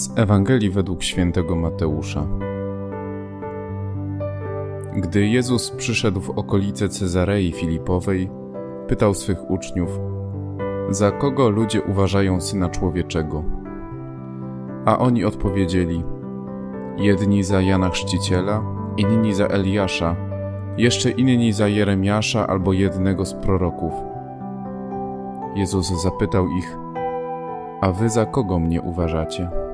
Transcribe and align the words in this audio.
Z 0.00 0.18
Ewangelii 0.18 0.70
według 0.70 1.02
świętego 1.02 1.56
Mateusza. 1.56 2.26
Gdy 4.96 5.26
Jezus 5.26 5.70
przyszedł 5.70 6.20
w 6.20 6.30
okolice 6.30 6.88
Cezarei 6.88 7.52
Filipowej, 7.52 8.30
pytał 8.88 9.14
swych 9.14 9.50
uczniów: 9.50 10.00
Za 10.90 11.10
kogo 11.10 11.50
ludzie 11.50 11.82
uważają 11.82 12.40
syna 12.40 12.68
człowieczego? 12.68 13.44
A 14.84 14.98
oni 14.98 15.24
odpowiedzieli: 15.24 16.04
Jedni 16.98 17.44
za 17.44 17.60
Jana 17.60 17.90
Chrzciciela, 17.90 18.62
inni 18.96 19.34
za 19.34 19.46
Eliasza, 19.46 20.16
jeszcze 20.76 21.10
inni 21.10 21.52
za 21.52 21.68
Jeremiasza 21.68 22.46
albo 22.46 22.72
jednego 22.72 23.24
z 23.24 23.34
proroków. 23.34 23.92
Jezus 25.54 26.02
zapytał 26.02 26.48
ich: 26.48 26.76
A 27.80 27.92
wy 27.92 28.08
za 28.08 28.26
kogo 28.26 28.58
mnie 28.58 28.82
uważacie? 28.82 29.69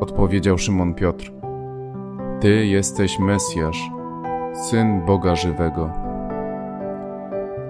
Odpowiedział 0.00 0.58
Szymon 0.58 0.94
Piotr: 0.94 1.32
Ty 2.40 2.66
jesteś 2.66 3.18
Mesjasz, 3.18 3.90
syn 4.52 5.00
Boga 5.06 5.36
żywego. 5.36 5.90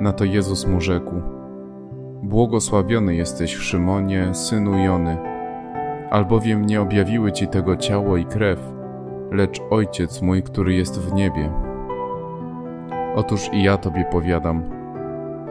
Na 0.01 0.13
to 0.13 0.25
Jezus 0.25 0.67
mu 0.67 0.81
rzekł: 0.81 1.13
Błogosławiony 2.23 3.15
jesteś, 3.15 3.57
Szymonie, 3.57 4.35
synu 4.35 4.79
Jony, 4.79 5.17
albowiem 6.11 6.67
nie 6.67 6.81
objawiły 6.81 7.33
ci 7.33 7.49
tego 7.49 7.77
ciało 7.77 8.17
i 8.17 8.25
krew, 8.25 8.73
lecz 9.33 9.61
Ojciec 9.71 10.23
mój, 10.23 10.43
który 10.43 10.75
jest 10.75 11.01
w 11.01 11.13
niebie. 11.13 11.53
Otóż 13.17 13.51
i 13.53 13.63
ja 13.63 13.77
tobie 13.77 14.05
powiadam: 14.13 14.63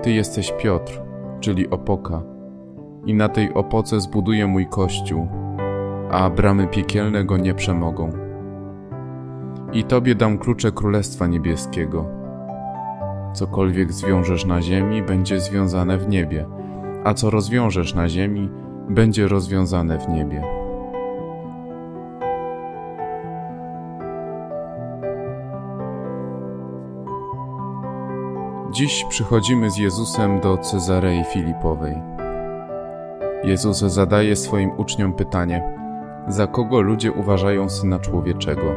Ty 0.02 0.12
jesteś 0.12 0.52
Piotr, 0.52 1.02
czyli 1.40 1.70
opoka, 1.70 2.22
i 3.06 3.14
na 3.14 3.30
tej 3.30 3.54
opoce 3.54 4.02
zbuduję 4.02 4.48
mój 4.48 4.68
kościół 4.68 5.39
a 6.12 6.30
bramy 6.30 6.68
piekielne 6.68 7.26
go 7.26 7.38
nie 7.38 7.54
przemogą. 7.54 8.12
I 9.74 9.84
Tobie 9.84 10.16
dam 10.16 10.38
klucze 10.38 10.72
Królestwa 10.72 11.28
Niebieskiego. 11.28 12.06
Cokolwiek 13.34 13.92
zwiążesz 13.92 14.46
na 14.46 14.62
ziemi, 14.62 15.04
będzie 15.04 15.40
związane 15.40 15.98
w 15.98 16.10
niebie, 16.10 16.46
a 17.04 17.14
co 17.14 17.30
rozwiążesz 17.30 17.94
na 17.94 18.10
ziemi, 18.10 18.50
będzie 18.90 19.28
rozwiązane 19.28 20.00
w 20.00 20.10
niebie. 20.10 20.44
Dziś 28.72 29.06
przychodzimy 29.10 29.72
z 29.72 29.78
Jezusem 29.78 30.40
do 30.40 30.58
Cezarei 30.58 31.24
Filipowej. 31.24 32.02
Jezus 33.44 33.78
zadaje 33.78 34.36
swoim 34.36 34.72
uczniom 34.78 35.14
pytanie: 35.14 35.79
za 36.30 36.48
kogo 36.48 36.82
ludzie 36.82 37.12
uważają 37.12 37.70
syna 37.70 38.00
człowieczego. 38.00 38.76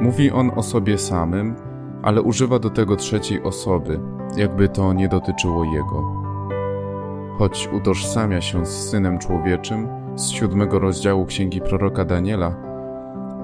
Mówi 0.00 0.30
on 0.30 0.50
o 0.56 0.62
sobie 0.62 0.98
samym, 0.98 1.54
ale 2.02 2.22
używa 2.22 2.58
do 2.58 2.70
tego 2.70 2.96
trzeciej 2.96 3.42
osoby, 3.42 4.00
jakby 4.36 4.68
to 4.68 4.92
nie 4.92 5.08
dotyczyło 5.08 5.64
jego. 5.64 6.18
Choć 7.38 7.68
utożsamia 7.72 8.40
się 8.40 8.66
z 8.66 8.90
synem 8.90 9.18
człowieczym 9.18 9.88
z 10.14 10.28
siódmego 10.28 10.78
rozdziału 10.78 11.26
księgi 11.26 11.60
proroka 11.60 12.04
Daniela, 12.04 12.54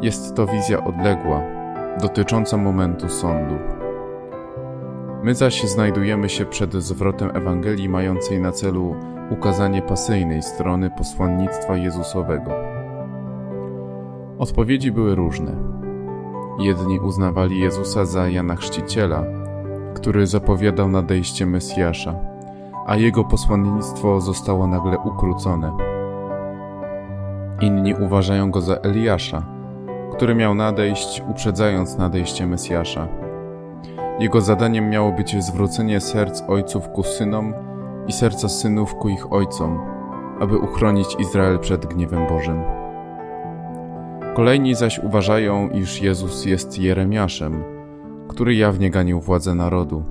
jest 0.02 0.34
to 0.34 0.46
wizja 0.46 0.84
odległa, 0.84 1.40
dotycząca 2.00 2.56
momentu 2.56 3.08
sądu. 3.08 3.54
My 5.22 5.34
zaś 5.34 5.62
znajdujemy 5.62 6.28
się 6.28 6.46
przed 6.46 6.72
zwrotem 6.72 7.36
Ewangelii 7.36 7.88
mającej 7.88 8.40
na 8.40 8.52
celu 8.52 8.96
ukazanie 9.30 9.82
pasyjnej 9.82 10.42
strony 10.42 10.90
posłannictwa 10.90 11.76
Jezusowego. 11.76 12.73
Odpowiedzi 14.38 14.92
były 14.92 15.14
różne. 15.14 15.52
Jedni 16.58 17.00
uznawali 17.00 17.60
Jezusa 17.60 18.04
za 18.04 18.28
Jana 18.28 18.56
Chrzciciela, 18.56 19.24
który 19.94 20.26
zapowiadał 20.26 20.88
nadejście 20.88 21.46
Mesjasza, 21.46 22.14
a 22.86 22.96
jego 22.96 23.24
posłannictwo 23.24 24.20
zostało 24.20 24.66
nagle 24.66 24.98
ukrócone. 24.98 25.76
Inni 27.60 27.94
uważają 27.94 28.50
go 28.50 28.60
za 28.60 28.74
Eliasza, 28.74 29.46
który 30.12 30.34
miał 30.34 30.54
nadejść, 30.54 31.22
uprzedzając 31.30 31.98
nadejście 31.98 32.46
Mesjasza. 32.46 33.08
Jego 34.20 34.40
zadaniem 34.40 34.90
miało 34.90 35.12
być 35.12 35.44
zwrócenie 35.44 36.00
serc 36.00 36.42
ojców 36.48 36.88
ku 36.88 37.02
synom 37.02 37.54
i 38.06 38.12
serca 38.12 38.48
synów 38.48 38.94
ku 38.94 39.08
ich 39.08 39.32
ojcom, 39.32 39.80
aby 40.40 40.58
uchronić 40.58 41.16
Izrael 41.18 41.58
przed 41.58 41.86
gniewem 41.86 42.26
Bożym. 42.28 42.83
Kolejni 44.34 44.74
zaś 44.74 44.98
uważają, 44.98 45.70
iż 45.70 46.02
Jezus 46.02 46.44
jest 46.44 46.78
Jeremiaszem, 46.78 47.64
który 48.28 48.54
jawnie 48.54 48.90
ganił 48.90 49.20
władzę 49.20 49.54
narodu. 49.54 50.04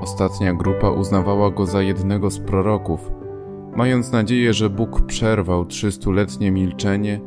Ostatnia 0.00 0.54
grupa 0.54 0.90
uznawała 0.90 1.50
go 1.50 1.66
za 1.66 1.82
jednego 1.82 2.30
z 2.30 2.38
proroków, 2.38 3.10
mając 3.76 4.12
nadzieję, 4.12 4.52
że 4.52 4.70
Bóg 4.70 5.00
przerwał 5.00 5.64
trzystuletnie 5.64 6.50
milczenie 6.50 7.20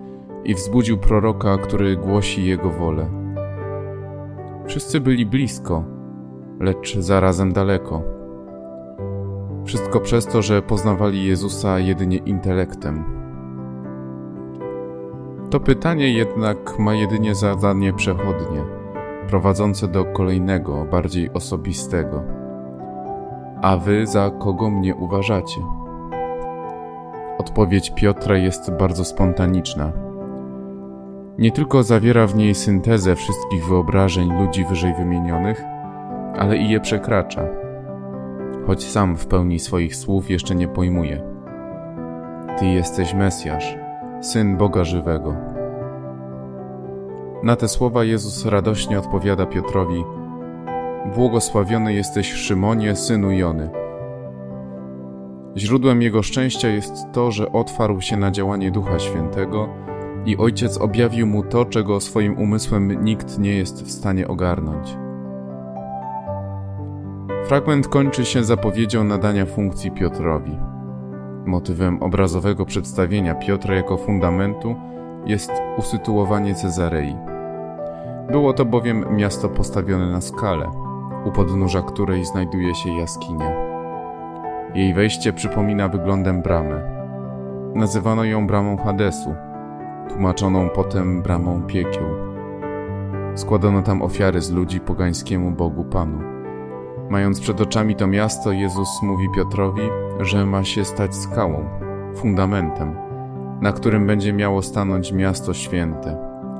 i 0.44 0.56
wzbudził 0.56 0.98
proroka, 0.98 1.58
który 1.58 1.98
głosi 1.98 2.46
jego 2.46 2.70
wolę. 2.70 3.06
Wszyscy 4.68 5.00
byli 5.00 5.26
blisko, 5.26 5.84
lecz 6.60 6.98
zarazem 6.98 7.54
daleko. 7.54 8.04
Wszystko 9.66 10.00
przez 10.00 10.26
to, 10.26 10.42
że 10.42 10.62
poznawali 10.62 11.26
Jezusa 11.26 11.80
jedynie 11.80 12.18
intelektem. 12.18 13.23
To 15.54 15.60
pytanie 15.60 16.14
jednak 16.14 16.80
ma 16.80 16.94
jedynie 16.94 17.36
zadanie 17.36 17.94
przechodnie, 17.94 18.62
prowadzące 19.28 19.88
do 19.88 20.06
kolejnego, 20.06 20.86
bardziej 20.86 21.34
osobistego. 21.34 22.24
A 23.62 23.78
wy 23.78 24.08
za 24.08 24.32
kogo 24.32 24.70
mnie 24.70 24.96
uważacie? 24.96 25.62
Odpowiedź 27.38 27.92
Piotra 27.96 28.38
jest 28.38 28.72
bardzo 28.72 29.06
spontaniczna. 29.06 29.92
Nie 31.38 31.52
tylko 31.52 31.84
zawiera 31.84 32.28
w 32.28 32.36
niej 32.36 32.56
syntezę 32.56 33.16
wszystkich 33.16 33.66
wyobrażeń 33.66 34.34
ludzi 34.40 34.66
wyżej 34.66 34.94
wymienionych, 34.94 35.64
ale 36.38 36.58
i 36.58 36.70
je 36.70 36.80
przekracza, 36.80 37.46
choć 38.68 38.84
sam 38.84 39.18
w 39.18 39.28
pełni 39.28 39.60
swoich 39.60 39.96
słów 39.96 40.30
jeszcze 40.30 40.56
nie 40.56 40.68
pojmuje. 40.68 41.24
Ty 42.60 42.66
jesteś 42.66 43.14
Mesjasz, 43.14 43.83
Syn 44.24 44.58
Boga 44.58 44.84
żywego. 44.84 45.36
Na 47.44 47.56
te 47.56 47.68
słowa 47.68 48.04
Jezus 48.04 48.46
radośnie 48.46 49.00
odpowiada 49.00 49.46
Piotrowi: 49.46 50.04
Błogosławiony 51.16 51.94
jesteś 51.94 52.34
Szymonie, 52.34 52.96
synu 52.96 53.32
Jony. 53.32 53.70
Źródłem 55.58 56.02
jego 56.02 56.24
szczęścia 56.24 56.68
jest 56.68 56.94
to, 57.14 57.32
że 57.32 57.52
otwarł 57.52 58.02
się 58.02 58.18
na 58.18 58.32
działanie 58.32 58.72
Ducha 58.72 59.00
Świętego 59.00 59.70
i 60.26 60.38
Ojciec 60.38 60.78
objawił 60.78 61.28
mu 61.28 61.44
to, 61.44 61.66
czego 61.66 62.00
swoim 62.00 62.38
umysłem 62.38 63.04
nikt 63.04 63.40
nie 63.40 63.56
jest 63.56 63.84
w 63.84 63.92
stanie 63.92 64.28
ogarnąć. 64.28 64.98
Fragment 67.46 67.88
kończy 67.88 68.26
się 68.26 68.44
zapowiedzią 68.44 69.04
nadania 69.04 69.46
funkcji 69.46 69.92
Piotrowi. 69.92 70.73
Motywem 71.46 72.04
obrazowego 72.04 72.66
przedstawienia 72.66 73.36
Piotra 73.36 73.76
jako 73.76 73.98
fundamentu 73.98 74.76
jest 75.26 75.52
usytuowanie 75.78 76.56
Cezarei. 76.56 77.16
Było 78.32 78.54
to 78.54 78.66
bowiem 78.66 79.06
miasto 79.16 79.50
postawione 79.50 80.12
na 80.12 80.22
skalę, 80.22 80.72
u 81.26 81.32
podnóża 81.32 81.82
której 81.82 82.26
znajduje 82.26 82.76
się 82.76 82.90
jaskinia. 82.90 83.52
Jej 84.76 84.94
wejście 84.94 85.34
przypomina 85.34 85.88
wyglądem 85.88 86.42
bramę. 86.42 86.82
Nazywano 87.76 88.24
ją 88.24 88.48
bramą 88.48 88.78
Hadesu, 88.78 89.36
tłumaczoną 90.10 90.70
potem 90.70 91.22
bramą 91.22 91.64
piekieł. 91.64 92.06
Składano 93.36 93.82
tam 93.82 94.02
ofiary 94.02 94.42
z 94.42 94.52
ludzi 94.52 94.80
pogańskiemu 94.80 95.52
Bogu 95.52 95.84
Panu. 95.84 96.20
Mając 97.10 97.40
przed 97.40 97.62
oczami 97.62 97.96
to 97.96 98.08
miasto, 98.08 98.52
Jezus 98.52 98.90
mówi 99.02 99.28
Piotrowi, 99.36 99.90
że 100.20 100.46
ma 100.46 100.64
się 100.64 100.86
stać 100.86 101.16
skałą, 101.16 101.66
fundamentem, 102.16 102.96
na 103.62 103.72
którym 103.72 104.08
będzie 104.08 104.34
miało 104.34 104.62
stanąć 104.62 105.12
miasto 105.12 105.54
święte, 105.54 106.18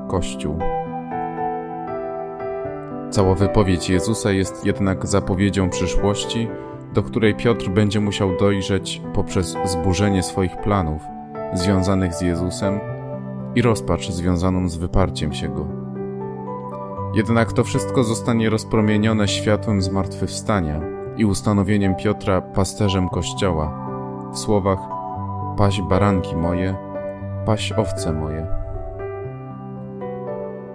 Kościół. 0.08 0.58
Cała 3.10 3.34
wypowiedź 3.34 3.90
Jezusa 3.90 4.30
jest 4.30 4.66
jednak 4.66 5.06
zapowiedzią 5.06 5.70
przyszłości, 5.70 6.48
do 6.94 7.02
której 7.02 7.34
Piotr 7.34 7.68
będzie 7.68 8.00
musiał 8.00 8.36
dojrzeć 8.36 9.02
poprzez 9.14 9.56
zburzenie 9.64 10.22
swoich 10.22 10.56
planów 10.56 11.02
związanych 11.54 12.14
z 12.14 12.20
Jezusem 12.20 12.80
i 13.54 13.62
rozpacz 13.62 14.10
związaną 14.10 14.68
z 14.68 14.76
wyparciem 14.76 15.32
się 15.32 15.48
go. 15.48 15.66
Jednak 17.14 17.52
to 17.52 17.64
wszystko 17.64 18.04
zostanie 18.04 18.50
rozpromienione 18.50 19.28
światłem 19.28 19.82
zmartwychwstania 19.82 20.93
i 21.16 21.24
ustanowieniem 21.24 21.94
Piotra 21.94 22.40
pasterzem 22.40 23.08
Kościoła 23.08 23.84
w 24.32 24.38
słowach 24.38 24.78
paś 25.56 25.82
baranki 25.82 26.36
moje, 26.36 26.74
paś 27.46 27.72
owce 27.72 28.12
moje. 28.12 28.46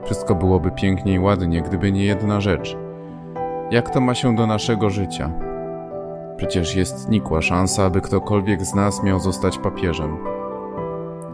Wszystko 0.04 0.36
byłoby 0.36 0.72
pięknie 0.72 1.14
i 1.14 1.20
ładnie, 1.20 1.62
gdyby 1.62 1.92
nie 1.92 2.06
jedna 2.06 2.42
rzecz. 2.42 2.78
Jak 3.72 3.90
to 3.90 4.02
ma 4.02 4.16
się 4.16 4.36
do 4.36 4.48
naszego 4.48 4.90
życia? 4.90 5.32
Przecież 6.38 6.76
jest 6.76 7.10
nikła 7.10 7.42
szansa, 7.42 7.86
aby 7.86 8.02
ktokolwiek 8.02 8.62
z 8.62 8.74
nas 8.74 9.04
miał 9.04 9.20
zostać 9.20 9.58
papieżem. 9.58 10.18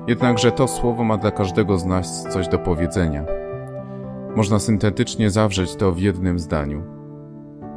Jednakże 0.07 0.51
to 0.51 0.67
słowo 0.67 1.03
ma 1.03 1.17
dla 1.17 1.31
każdego 1.31 1.77
z 1.77 1.85
nas 1.85 2.23
coś 2.23 2.47
do 2.47 2.59
powiedzenia. 2.59 3.25
Można 4.35 4.59
syntetycznie 4.59 5.29
zawrzeć 5.29 5.75
to 5.75 5.91
w 5.91 5.99
jednym 5.99 6.39
zdaniu. 6.39 6.83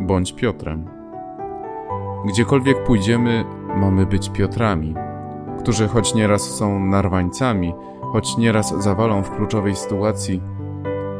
Bądź 0.00 0.32
Piotrem. 0.32 0.98
Gdziekolwiek 2.25 2.85
pójdziemy, 2.85 3.44
mamy 3.76 4.06
być 4.06 4.31
Piotrami, 4.31 4.94
którzy 5.59 5.88
choć 5.88 6.15
nieraz 6.15 6.43
są 6.43 6.81
narwańcami, 6.81 7.75
choć 8.12 8.37
nieraz 8.37 8.82
zawalą 8.82 9.23
w 9.23 9.31
kluczowej 9.31 9.76
sytuacji, 9.76 10.43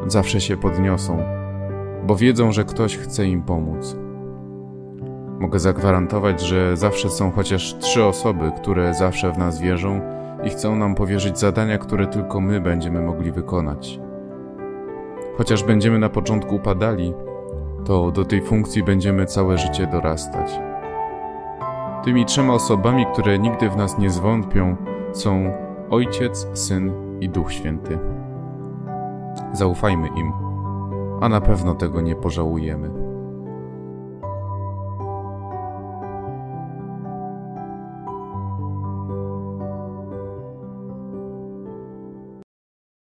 zawsze 0.07 0.41
się 0.41 0.57
podniosą, 0.57 1.19
bo 2.07 2.17
wiedzą, 2.17 2.53
że 2.53 2.65
ktoś 2.65 2.97
chce 2.97 3.27
im 3.27 3.43
pomóc. 3.43 3.97
Mogę 5.41 5.59
zagwarantować, 5.59 6.41
że 6.41 6.77
zawsze 6.77 7.11
są 7.11 7.31
chociaż 7.31 7.79
trzy 7.79 8.05
osoby, 8.05 8.53
które 8.57 8.95
zawsze 8.95 9.33
w 9.33 9.39
nas 9.39 9.61
wierzą 9.61 10.01
i 10.45 10.51
chcą 10.51 10.77
nam 10.77 10.95
powierzyć 10.95 11.39
zadania, 11.39 11.79
które 11.79 12.07
tylko 12.07 12.41
my 12.41 12.61
będziemy 12.61 13.01
mogli 13.01 13.33
wykonać. 13.33 14.01
Chociaż 15.37 15.65
będziemy 15.65 15.99
na 15.99 16.09
początku 16.09 16.55
upadali, 16.55 17.15
to 17.85 18.11
do 18.11 18.25
tej 18.25 18.43
funkcji 18.43 18.83
będziemy 18.83 19.27
całe 19.27 19.59
życie 19.59 19.87
dorastać. 19.87 20.68
Tymi 22.09 22.25
trzema 22.25 22.55
osobami, 22.55 23.07
które 23.07 23.39
nigdy 23.39 23.71
w 23.71 23.77
nas 23.77 23.99
nie 23.99 24.11
zwątpią, 24.11 24.77
są 25.13 25.53
Ojciec, 25.91 26.47
Syn 26.55 26.93
i 27.21 27.29
Duch 27.29 27.53
Święty. 27.53 27.99
Zaufajmy 29.53 30.09
im, 30.09 30.33
a 31.21 31.29
na 31.29 31.41
pewno 31.41 31.75
tego 31.75 32.01
nie 32.01 32.17
pożałujemy. 32.17 33.08